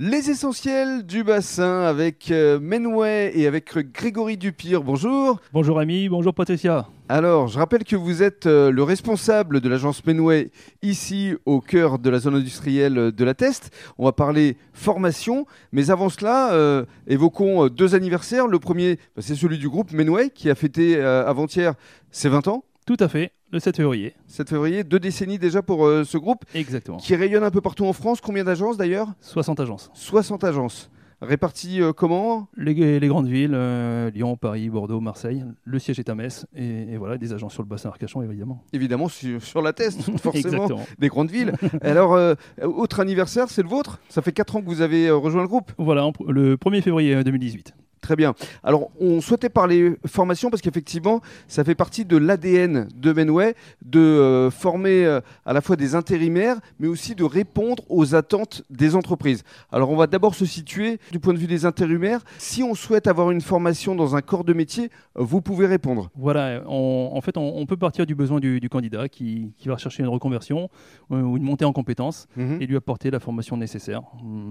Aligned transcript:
Les 0.00 0.30
essentiels 0.30 1.04
du 1.04 1.24
bassin 1.24 1.80
avec 1.80 2.30
euh, 2.30 2.60
Menway 2.60 3.32
et 3.34 3.48
avec 3.48 3.76
Grégory 3.92 4.36
Dupire. 4.36 4.84
Bonjour. 4.84 5.40
Bonjour 5.52 5.80
ami, 5.80 6.08
bonjour 6.08 6.32
Patricia. 6.32 6.86
Alors, 7.08 7.48
je 7.48 7.58
rappelle 7.58 7.82
que 7.82 7.96
vous 7.96 8.22
êtes 8.22 8.46
euh, 8.46 8.70
le 8.70 8.84
responsable 8.84 9.60
de 9.60 9.68
l'agence 9.68 10.06
Menway 10.06 10.52
ici 10.82 11.34
au 11.46 11.60
cœur 11.60 11.98
de 11.98 12.10
la 12.10 12.20
zone 12.20 12.36
industrielle 12.36 13.10
de 13.10 13.24
la 13.24 13.34
Teste. 13.34 13.74
On 13.98 14.04
va 14.04 14.12
parler 14.12 14.56
formation, 14.72 15.46
mais 15.72 15.90
avant 15.90 16.10
cela, 16.10 16.52
euh, 16.52 16.84
évoquons 17.08 17.66
deux 17.66 17.96
anniversaires. 17.96 18.46
Le 18.46 18.60
premier, 18.60 19.00
bah, 19.16 19.22
c'est 19.22 19.34
celui 19.34 19.58
du 19.58 19.68
groupe 19.68 19.90
Menway 19.90 20.30
qui 20.30 20.48
a 20.48 20.54
fêté 20.54 21.00
avant-hier 21.00 21.74
ses 22.12 22.28
20 22.28 22.46
ans. 22.46 22.62
Tout 22.88 22.96
à 23.00 23.08
fait, 23.08 23.32
le 23.52 23.60
7 23.60 23.76
février. 23.76 24.14
7 24.28 24.48
février, 24.48 24.82
deux 24.82 24.98
décennies 24.98 25.38
déjà 25.38 25.60
pour 25.60 25.84
euh, 25.84 26.04
ce 26.04 26.16
groupe. 26.16 26.46
Exactement. 26.54 26.96
Qui 26.96 27.16
rayonne 27.16 27.44
un 27.44 27.50
peu 27.50 27.60
partout 27.60 27.84
en 27.84 27.92
France. 27.92 28.22
Combien 28.22 28.44
d'agences 28.44 28.78
d'ailleurs? 28.78 29.08
60 29.20 29.60
agences. 29.60 29.90
60 29.92 30.42
agences. 30.42 30.90
Réparties 31.20 31.82
euh, 31.82 31.92
comment? 31.92 32.48
Les, 32.56 32.98
grandes 33.06 33.28
villes, 33.28 33.52
euh, 33.52 34.10
Lyon, 34.10 34.38
Paris, 34.38 34.70
Bordeaux, 34.70 35.00
Marseille. 35.00 35.44
Le 35.64 35.78
siège 35.78 35.98
est 35.98 36.08
à 36.08 36.14
Metz. 36.14 36.46
Et, 36.56 36.96
voilà, 36.96 37.18
des 37.18 37.34
agences 37.34 37.52
sur 37.52 37.62
le 37.62 37.68
bassin 37.68 37.90
Arcachon, 37.90 38.22
évidemment. 38.22 38.64
Évidemment, 38.72 39.10
sur, 39.10 39.60
la 39.60 39.74
Teste, 39.74 40.00
forcément. 40.18 40.66
des 40.98 41.08
grandes 41.08 41.30
villes. 41.30 41.52
Alors, 41.82 42.18
autre 42.62 43.00
anniversaire, 43.00 43.50
c'est 43.50 43.62
le 43.62 43.68
vôtre? 43.68 44.00
Ça 44.08 44.22
fait 44.22 44.32
4 44.32 44.56
ans 44.56 44.60
que 44.62 44.66
vous 44.66 44.80
avez 44.80 45.10
rejoint 45.10 45.42
le 45.42 45.48
groupe 45.48 45.72
Voilà, 45.76 46.10
le 46.26 46.56
1er 46.56 46.80
février 46.80 47.22
2018. 47.22 47.74
Très 48.08 48.16
bien. 48.16 48.32
Alors, 48.64 48.88
on 48.98 49.20
souhaitait 49.20 49.50
parler 49.50 49.92
formation 50.06 50.48
parce 50.48 50.62
qu'effectivement, 50.62 51.20
ça 51.46 51.62
fait 51.62 51.74
partie 51.74 52.06
de 52.06 52.16
l'ADN 52.16 52.88
de 52.96 53.12
Menway 53.12 53.54
de 53.84 54.00
euh, 54.00 54.50
former 54.50 55.04
euh, 55.04 55.20
à 55.44 55.52
la 55.52 55.60
fois 55.60 55.76
des 55.76 55.94
intérimaires, 55.94 56.56
mais 56.78 56.88
aussi 56.88 57.14
de 57.14 57.22
répondre 57.22 57.82
aux 57.90 58.14
attentes 58.14 58.62
des 58.70 58.96
entreprises. 58.96 59.42
Alors, 59.70 59.90
on 59.90 59.96
va 59.96 60.06
d'abord 60.06 60.34
se 60.34 60.46
situer 60.46 61.00
du 61.12 61.20
point 61.20 61.34
de 61.34 61.38
vue 61.38 61.46
des 61.46 61.66
intérimaires. 61.66 62.20
Si 62.38 62.62
on 62.62 62.74
souhaite 62.74 63.08
avoir 63.08 63.30
une 63.30 63.42
formation 63.42 63.94
dans 63.94 64.16
un 64.16 64.22
corps 64.22 64.44
de 64.44 64.54
métier, 64.54 64.88
vous 65.14 65.42
pouvez 65.42 65.66
répondre. 65.66 66.08
Voilà. 66.16 66.62
en 66.66 67.20
fait, 67.20 67.36
on, 67.36 67.66
peut 67.66 67.76
partir 67.76 68.06
du 68.06 68.14
besoin 68.14 68.40
du, 68.40 68.66
candidat 68.70 69.10
qui, 69.10 69.52
va 69.66 69.74
rechercher 69.74 70.02
une 70.02 70.08
reconversion 70.08 70.70
euh, 71.10 71.20
ou 71.20 71.36
une 71.36 71.42
montée 71.42 71.66
en 71.66 71.74
compétences 71.74 72.26
mhm. 72.36 72.62
et 72.62 72.66
lui 72.66 72.76
apporter 72.76 73.10
la 73.10 73.20
formation 73.20 73.58
nécessaire. 73.58 74.00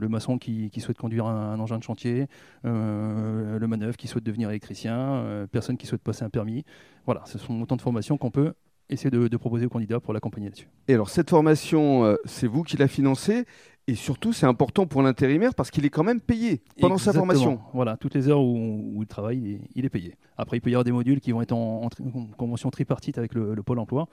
Le 0.00 0.08
maçon 0.08 0.38
qui, 0.38 0.70
souhaite 0.78 0.96
conduire 0.96 1.26
un, 1.26 1.60
engin 1.60 1.76
de 1.76 1.82
chantier. 1.82 2.28
Euh, 2.64 3.41
le 3.42 3.66
manœuvre, 3.66 3.96
qui 3.96 4.08
souhaite 4.08 4.24
devenir 4.24 4.50
électricien, 4.50 4.96
euh, 4.98 5.46
personne 5.46 5.76
qui 5.76 5.86
souhaite 5.86 6.02
passer 6.02 6.24
un 6.24 6.30
permis. 6.30 6.64
Voilà, 7.06 7.22
ce 7.26 7.38
sont 7.38 7.60
autant 7.60 7.76
de 7.76 7.82
formations 7.82 8.16
qu'on 8.16 8.30
peut 8.30 8.54
essayer 8.88 9.10
de, 9.10 9.36
proposer 9.36 9.66
aux 9.66 9.70
candidats 9.70 10.00
pour 10.00 10.12
l'accompagner 10.12 10.48
là-dessus. 10.48 10.68
Et 10.88 10.94
alors 10.94 11.08
cette 11.08 11.30
formation, 11.30 12.04
euh, 12.04 12.16
c'est 12.24 12.46
vous 12.46 12.62
qui 12.62 12.76
la 12.76 12.88
financez? 12.88 13.46
Et 13.88 13.96
surtout, 13.96 14.32
c'est 14.32 14.46
important 14.46 14.86
pour 14.86 15.02
l'intérimaire 15.02 15.56
parce 15.56 15.72
qu'il 15.72 15.84
est 15.84 15.90
quand 15.90 16.04
même 16.04 16.20
payé 16.20 16.62
pendant 16.80 16.98
sa 16.98 17.12
formation. 17.12 17.58
Voilà, 17.74 17.96
toutes 17.96 18.14
les 18.14 18.28
heures 18.28 18.40
où, 18.40 18.98
il 19.00 19.08
travaille, 19.08 19.60
il 19.74 19.84
est, 19.84 19.88
payé. 19.88 20.14
Après, 20.38 20.56
il 20.56 20.60
peut 20.60 20.70
y 20.70 20.74
avoir 20.74 20.84
des 20.84 20.92
modules 20.92 21.20
qui 21.20 21.32
vont 21.32 21.42
être 21.42 21.52
en, 21.52 21.88
convention 22.36 22.70
tripartite 22.70 23.18
avec 23.18 23.34
le, 23.34 23.60
Pôle 23.62 23.80
emploi, 23.80 24.08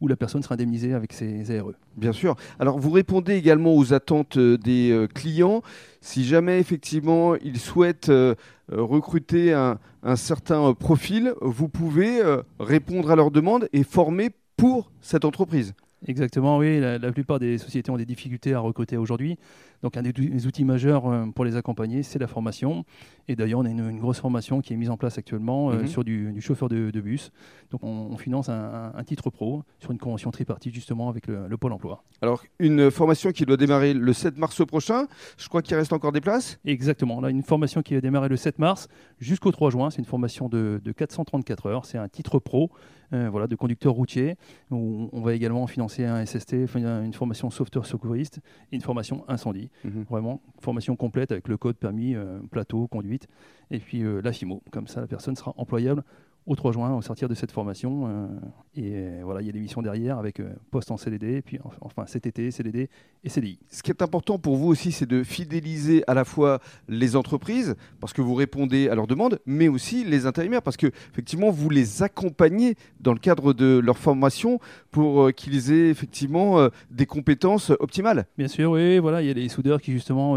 où 0.00 0.08
la 0.08 0.16
personne 0.16 0.42
sera 0.42 0.54
indemnisée 0.54 0.94
avec 0.94 1.12
ses 1.12 1.54
ARE. 1.54 1.72
Bien 1.98 2.12
sûr. 2.12 2.34
Alors, 2.58 2.78
vous 2.78 2.90
répondez 2.90 3.34
également 3.34 3.74
aux 3.76 3.92
attentes 3.92 4.38
euh, 4.38 4.56
des 4.56 4.90
euh, 4.90 5.06
clients. 5.06 5.60
Si 6.00 6.24
jamais, 6.24 6.58
effectivement, 6.58 7.34
ils 7.36 7.58
souhaitent 7.58 8.08
euh, 8.08 8.34
recruter 8.72 9.52
un, 9.52 9.78
un, 10.02 10.16
certain 10.16 10.72
profil, 10.72 11.34
vous 11.42 11.68
pouvez 11.68 12.22
répondre 12.58 13.10
à 13.10 13.16
leurs 13.16 13.30
demandes 13.30 13.68
et 13.74 13.82
former 13.82 14.30
pour 14.56 14.90
cette 15.02 15.26
entreprise. 15.26 15.74
Exactement, 16.06 16.58
oui. 16.58 16.80
La, 16.80 17.12
plupart 17.12 17.38
des 17.38 17.58
sociétés 17.58 17.90
ont 17.90 17.96
des 17.96 18.06
difficultés 18.06 18.54
à 18.54 18.60
recruter 18.60 18.96
aujourd'hui. 18.96 19.36
Donc, 19.82 19.96
un 19.96 20.02
des, 20.02 20.46
outils 20.46 20.64
majeurs 20.64 21.06
euh, 21.06 21.26
pour 21.26 21.44
les 21.44 21.56
accompagner, 21.56 22.02
c'est 22.02 22.18
la 22.18 22.26
formation. 22.26 22.84
Et 23.28 23.36
d'ailleurs, 23.36 23.60
on 23.60 23.64
a 23.64 23.68
une, 23.68 23.98
grosse 23.98 24.20
formation 24.20 24.60
qui 24.60 24.72
est 24.72 24.76
mise 24.76 24.90
en 24.90 24.96
place 24.96 25.18
actuellement 25.18 25.70
euh, 25.70 25.80
mhm. 25.80 25.86
sur 25.86 26.04
du, 26.04 26.40
chauffeur 26.40 26.68
de, 26.68 27.00
bus. 27.00 27.32
Donc, 27.70 27.84
on, 27.84 28.16
finance 28.16 28.48
un, 28.48 28.92
titre 29.04 29.30
pro 29.30 29.62
sur 29.78 29.90
une 29.90 29.98
convention 29.98 30.30
tripartite, 30.30 30.74
justement, 30.74 31.08
avec 31.08 31.26
le, 31.26 31.56
Pôle 31.56 31.72
emploi. 31.72 32.02
Alors, 32.22 32.42
une 32.58 32.90
formation 32.90 33.32
qui 33.32 33.44
doit 33.44 33.58
démarrer 33.58 33.92
le 33.92 34.12
7 34.14 34.38
mars 34.38 34.64
prochain. 34.64 35.06
Je 35.36 35.48
crois 35.48 35.60
qu'il 35.60 35.76
reste 35.76 35.92
encore 35.92 36.12
des 36.12 36.22
places? 36.22 36.58
Exactement. 36.64 37.20
Là, 37.20 37.28
une 37.28 37.42
formation 37.42 37.82
qui 37.82 37.94
va 37.94 38.00
démarrer 38.00 38.28
le 38.28 38.36
7 38.36 38.58
mars 38.58 38.88
jusqu'au 39.18 39.52
3 39.52 39.70
juin. 39.70 39.90
C'est 39.90 39.98
une 39.98 40.06
formation 40.06 40.48
de, 40.48 40.80
434 40.96 41.66
heures. 41.66 41.84
C'est 41.84 41.98
un 41.98 42.08
titre 42.08 42.38
pro. 42.38 42.70
Euh, 43.12 43.28
voilà, 43.28 43.48
de 43.48 43.56
conducteur 43.56 43.92
routier. 43.92 44.36
On, 44.70 45.08
on 45.12 45.20
va 45.20 45.34
également 45.34 45.66
financer 45.66 46.04
un 46.04 46.24
SST, 46.24 46.54
une 46.76 47.12
formation 47.12 47.50
sauveteur 47.50 47.84
secouriste 47.84 48.40
et 48.70 48.76
une 48.76 48.82
formation 48.82 49.24
incendie. 49.28 49.70
Mhm. 49.84 50.04
Vraiment, 50.08 50.40
formation 50.60 50.94
complète 50.94 51.32
avec 51.32 51.48
le 51.48 51.56
code 51.56 51.76
permis, 51.76 52.14
euh, 52.14 52.38
plateau, 52.50 52.86
conduite, 52.86 53.26
et 53.70 53.78
puis 53.78 54.02
euh, 54.02 54.20
la 54.22 54.32
FIMO. 54.32 54.62
Comme 54.70 54.86
ça, 54.86 55.00
la 55.00 55.08
personne 55.08 55.34
sera 55.34 55.54
employable 55.56 56.04
au 56.46 56.56
3 56.56 56.72
juin 56.72 56.94
au 56.94 57.02
sortir 57.02 57.28
de 57.28 57.34
cette 57.34 57.52
formation. 57.52 58.06
Euh, 58.06 58.26
et 58.74 58.92
euh, 58.94 59.20
voilà, 59.24 59.40
il 59.40 59.46
y 59.46 59.50
a 59.50 59.52
des 59.52 59.60
missions 59.60 59.82
derrière 59.82 60.18
avec 60.18 60.40
euh, 60.40 60.50
poste 60.70 60.90
en 60.90 60.96
CDD, 60.96 61.36
et 61.36 61.42
puis 61.42 61.58
enfin 61.80 62.04
CTT, 62.04 62.50
CDD 62.50 62.88
et 63.24 63.28
CDI. 63.28 63.58
Ce 63.68 63.82
qui 63.82 63.90
est 63.90 64.02
important 64.02 64.38
pour 64.38 64.56
vous 64.56 64.68
aussi, 64.68 64.92
c'est 64.92 65.06
de 65.06 65.22
fidéliser 65.22 66.02
à 66.06 66.14
la 66.14 66.24
fois 66.24 66.60
les 66.88 67.16
entreprises, 67.16 67.76
parce 68.00 68.12
que 68.12 68.22
vous 68.22 68.34
répondez 68.34 68.88
à 68.88 68.94
leurs 68.94 69.06
demandes, 69.06 69.38
mais 69.46 69.68
aussi 69.68 70.04
les 70.04 70.26
intérimaires, 70.26 70.62
parce 70.62 70.76
que 70.76 70.86
effectivement, 71.12 71.50
vous 71.50 71.68
les 71.68 72.02
accompagnez 72.02 72.76
dans 73.00 73.12
le 73.12 73.18
cadre 73.18 73.52
de 73.52 73.78
leur 73.78 73.98
formation 73.98 74.58
pour 74.90 75.32
qu'ils 75.32 75.72
aient 75.72 75.90
effectivement 75.90 76.68
des 76.90 77.06
compétences 77.06 77.70
optimales. 77.78 78.26
Bien 78.38 78.48
sûr, 78.48 78.72
oui, 78.72 78.98
voilà, 78.98 79.22
il 79.22 79.28
y 79.28 79.30
a 79.30 79.34
des 79.34 79.48
soudeurs 79.48 79.80
qui 79.80 79.92
justement 79.92 80.36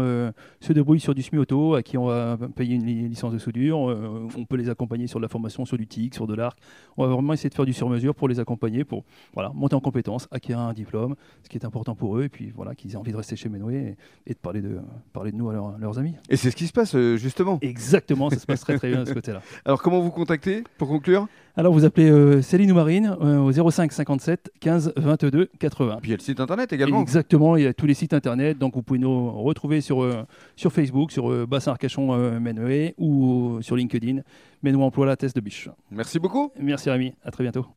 se 0.60 0.72
débrouillent 0.72 1.00
sur 1.00 1.14
du 1.14 1.22
SMI-auto, 1.22 1.74
à 1.74 1.82
qui 1.82 1.96
on 1.96 2.06
va 2.06 2.38
payer 2.54 2.74
une 2.74 3.08
licence 3.08 3.32
de 3.32 3.38
soudure. 3.38 3.78
on 3.78 4.44
peut 4.44 4.56
les 4.56 4.68
accompagner 4.68 5.06
sur 5.06 5.18
de 5.18 5.24
la 5.24 5.28
formation 5.28 5.64
sur 5.64 5.78
du 5.78 5.86
sur 6.12 6.26
de 6.26 6.34
l'arc. 6.34 6.58
On 6.96 7.06
va 7.06 7.12
vraiment 7.12 7.32
essayer 7.32 7.50
de 7.50 7.54
faire 7.54 7.64
du 7.64 7.72
sur-mesure 7.72 8.14
pour 8.14 8.28
les 8.28 8.40
accompagner, 8.40 8.84
pour 8.84 9.04
voilà, 9.32 9.50
monter 9.54 9.74
en 9.74 9.80
compétences, 9.80 10.28
acquérir 10.30 10.60
un 10.60 10.72
diplôme, 10.72 11.16
ce 11.42 11.48
qui 11.48 11.56
est 11.56 11.64
important 11.64 11.94
pour 11.94 12.18
eux, 12.18 12.24
et 12.24 12.28
puis 12.28 12.52
voilà, 12.54 12.74
qu'ils 12.74 12.92
aient 12.92 12.96
envie 12.96 13.12
de 13.12 13.16
rester 13.16 13.36
chez 13.36 13.48
Menoué 13.48 13.96
et, 14.26 14.32
de 14.34 14.38
parler 14.38 14.62
de, 14.62 14.78
parler 15.12 15.32
de 15.32 15.36
nous 15.36 15.50
à, 15.50 15.76
leurs 15.78 15.98
amis. 15.98 16.14
Et 16.28 16.36
c'est 16.36 16.50
ce 16.50 16.56
qui 16.56 16.66
se 16.66 16.72
passe 16.72 16.94
euh, 16.94 17.16
justement 17.16 17.58
Exactement, 17.62 18.30
ça 18.30 18.38
se 18.38 18.46
passe 18.46 18.60
très 18.60 18.76
très 18.76 18.90
bien 18.90 19.02
de 19.02 19.08
ce 19.08 19.14
côté-là. 19.14 19.42
Alors 19.64 19.82
comment 19.82 20.00
vous 20.00 20.10
contactez 20.10 20.64
pour 20.78 20.88
conclure? 20.88 21.28
Alors 21.56 21.72
vous 21.72 21.84
appelez 21.84 22.10
euh, 22.10 22.42
Céline 22.42 22.72
ou 22.72 22.74
Marine 22.74 23.16
euh, 23.20 23.38
au 23.38 23.70
05 23.70 23.92
57 23.92 24.52
15 24.60 24.92
22 24.96 25.50
80. 25.58 25.98
Puis 26.00 26.08
il 26.08 26.10
y 26.10 26.14
a 26.14 26.16
le 26.16 26.22
site 26.22 26.40
internet 26.40 26.72
également. 26.72 27.00
Exactement, 27.00 27.56
il 27.56 27.64
y 27.64 27.66
a 27.66 27.74
tous 27.74 27.86
les 27.86 27.94
sites 27.94 28.12
internet, 28.12 28.58
donc 28.58 28.74
vous 28.74 28.82
pouvez 28.82 28.98
nous 28.98 29.30
retrouver 29.42 29.80
sur, 29.80 30.06
sur 30.56 30.72
Facebook, 30.72 31.12
sur 31.12 31.46
Bassin 31.46 31.72
Arcachon 31.72 32.16
Menoué 32.40 32.94
ou 32.98 33.58
sur 33.60 33.76
LinkedIn. 33.76 34.20
Menoué 34.62 34.82
Emploi 34.82 35.06
la 35.06 35.16
Test 35.16 35.36
de 35.36 35.40
Biche. 35.40 35.68
Merci 35.90 36.18
beaucoup. 36.18 36.50
Merci 36.58 36.90
Rémi, 36.90 37.14
à 37.24 37.30
très 37.30 37.44
bientôt. 37.44 37.66